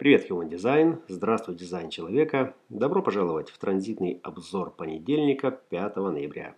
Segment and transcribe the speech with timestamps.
[0.00, 1.02] Привет, Human Design!
[1.08, 2.54] Здравствуй, дизайн человека!
[2.70, 6.56] Добро пожаловать в транзитный обзор понедельника, 5 ноября.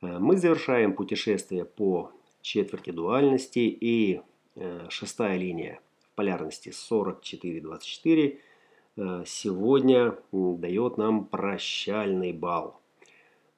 [0.00, 2.10] Э, мы завершаем путешествие по
[2.40, 4.22] четверти дуальности и
[4.56, 8.38] э, шестая линия в полярности 44-24
[8.96, 12.80] э, сегодня дает нам прощальный бал.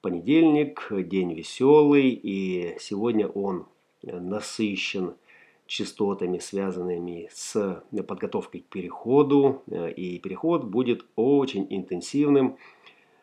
[0.00, 3.66] Понедельник, день веселый, и сегодня он
[4.02, 5.14] насыщен
[5.66, 9.62] частотами, связанными с подготовкой к переходу.
[9.66, 12.58] Э, и переход будет очень интенсивным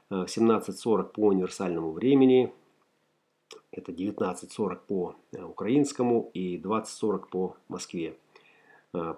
[0.10, 2.52] э, в 17.40 по универсальному времени.
[3.72, 8.16] Это 19.40 по э, украинскому и 20.40 по Москве.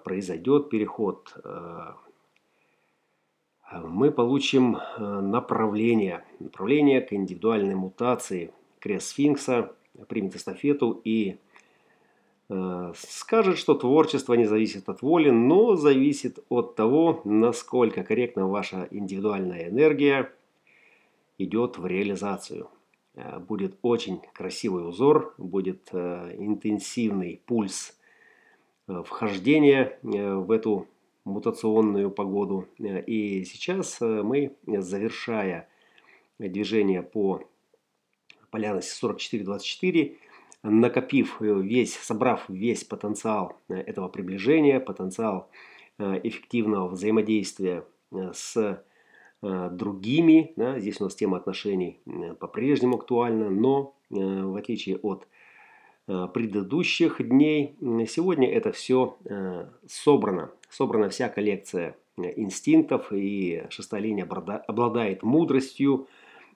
[0.04, 1.34] Произойдет переход.
[3.72, 6.24] Мы получим направление.
[6.38, 9.74] Направление к индивидуальной мутации крест сфинкса,
[10.06, 11.43] примет эстафету и Э,
[12.94, 19.68] скажет, что творчество не зависит от воли, но зависит от того, насколько корректно ваша индивидуальная
[19.70, 20.30] энергия
[21.38, 22.68] идет в реализацию.
[23.14, 27.98] Э, будет очень красивый узор, будет э, интенсивный пульс
[28.86, 30.86] вхождения в эту
[31.24, 32.68] мутационную погоду.
[32.78, 35.70] И сейчас мы, завершая
[36.38, 37.40] движение по
[38.50, 40.18] полярности 44-24,
[40.64, 45.50] накопив весь, собрав весь потенциал э, этого приближения, потенциал
[45.98, 48.82] э, эффективного взаимодействия э, с
[49.42, 52.00] другими, да, здесь у нас тема отношений
[52.40, 55.28] по-прежнему актуальна, но в отличие от
[56.06, 57.76] предыдущих дней,
[58.08, 59.18] сегодня это все
[59.86, 66.08] собрано, собрана вся коллекция инстинктов, и шестая линия обладает мудростью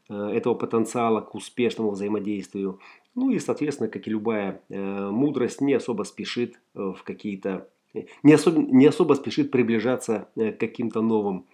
[0.09, 2.81] этого потенциала к успешному взаимодействию.
[3.15, 7.69] Ну и, соответственно, как и любая э, мудрость, не особо спешит э, в какие-то...
[7.95, 11.47] Э, не особо, не особо спешит приближаться к каким-то новым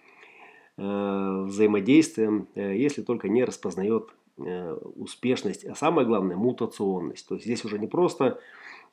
[0.77, 7.25] взаимодействиям, если только не распознает успешность, а самое главное мутационность.
[7.29, 8.41] То есть здесь уже не просто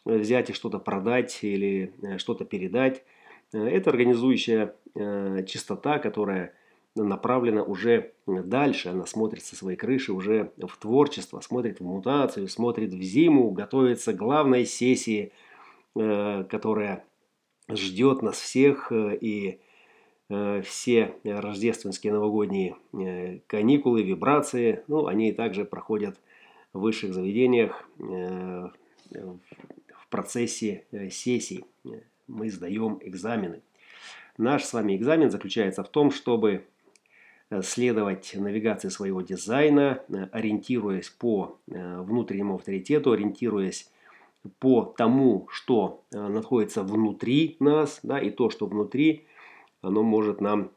[0.04, 3.02] взять и что-то продать или что-то передать.
[3.50, 6.54] Это организующая частота, которая
[6.94, 12.92] направлена уже дальше, она смотрит со своей крыши уже в творчество, смотрит в мутацию, смотрит
[12.92, 15.32] в зиму, готовится к главной сессии,
[15.96, 17.04] э, которая
[17.68, 19.60] ждет нас всех э, и
[20.28, 22.76] э, все рождественские новогодние
[23.46, 26.20] каникулы, вибрации, ну, они также проходят
[26.72, 28.70] в высших заведениях в
[30.08, 31.64] процессе сессий.
[32.26, 33.62] Мы сдаем экзамены.
[34.38, 36.64] Наш с вами экзамен заключается в том, чтобы
[37.60, 43.90] следовать навигации своего дизайна, э, ориентируясь по э, внутреннему авторитету, ориентируясь
[44.58, 49.26] по тому, что находится внутри нас, да, и то, что внутри,
[49.82, 50.72] оно может нам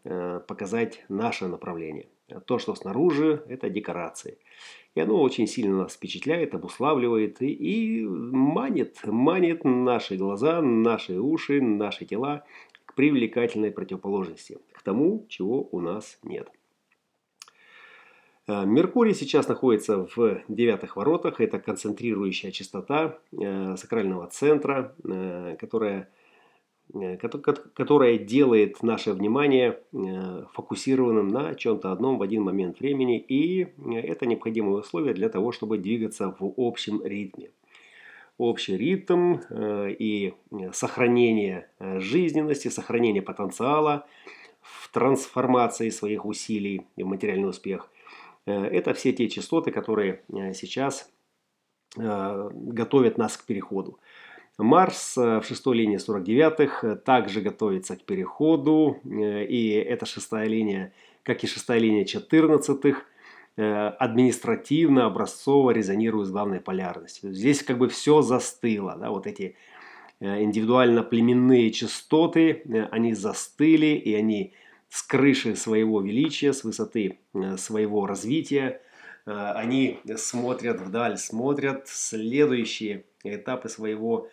[0.47, 2.05] показать наше направление.
[2.45, 4.37] То, что снаружи, это декорации.
[4.95, 11.61] И оно очень сильно нас впечатляет, обуславливает и, и манит, манит наши глаза, наши уши,
[11.61, 12.45] наши тела
[12.85, 16.49] к привлекательной противоположности, к тому, чего у нас нет.
[18.47, 21.41] Э, Меркурий сейчас находится в девятых воротах.
[21.41, 26.09] Это концентрирующая частота э, сакрального центра, э, которая,
[27.73, 29.79] которая делает наше внимание
[30.53, 33.17] фокусированным на чем-то одном в один момент времени.
[33.17, 37.49] И это необходимое условие для того, чтобы двигаться в общем ритме.
[38.37, 40.33] Общий ритм и
[40.73, 44.05] сохранение жизненности, сохранение потенциала
[44.61, 47.89] в трансформации своих усилий в материальный успех–
[48.51, 51.11] это все те частоты, которые э, сейчас
[51.97, 53.99] э, готовят нас к переходу.
[54.57, 59.01] Марс в шестой линии 49-х также готовится к переходу.
[59.03, 63.01] И эта шестая линия, как и шестая линия 14-х,
[63.57, 67.33] административно, образцово резонирует с главной полярностью.
[67.33, 68.95] Здесь как бы все застыло.
[68.97, 69.57] Да, вот эти
[70.21, 74.53] индивидуально-племенные частоты, они застыли и они
[74.95, 78.79] с крыши своего величия, с высоты э, своего развития.
[79.25, 84.29] Э, они смотрят вдаль, смотрят следующие этапы своего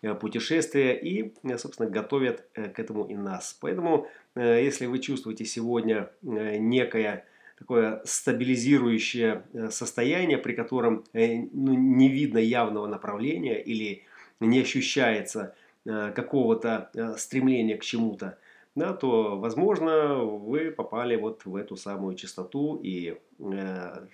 [0.00, 3.58] э, путешествия и, собственно, готовят к этому и нас.
[3.60, 7.26] Поэтому, если вы чувствуете сегодня некое
[7.58, 14.04] такое стабилизирующее состояние, при котором ну, не видно явного направления или
[14.40, 15.54] не ощущается
[15.84, 18.38] какого-то стремления к чему-то,
[18.76, 24.06] да, то, возможно, вы попали вот в эту самую частоту и э,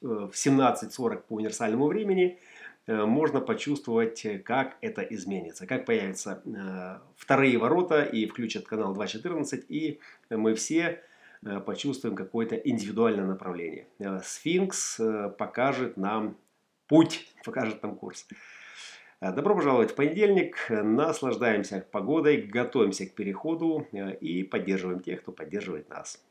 [0.00, 2.38] в 17.40 по универсальному времени
[2.88, 6.40] можно почувствовать, как это изменится, как появятся
[7.16, 9.98] вторые ворота и включат канал 2.14, и
[10.30, 11.02] мы все
[11.66, 13.88] почувствуем какое-то индивидуальное направление.
[14.22, 15.00] Сфинкс
[15.36, 16.36] покажет нам
[16.86, 18.28] путь, покажет нам курс.
[19.22, 20.66] Добро пожаловать в понедельник.
[20.68, 23.86] Наслаждаемся погодой, готовимся к переходу
[24.20, 26.22] и поддерживаем тех, кто поддерживает нас.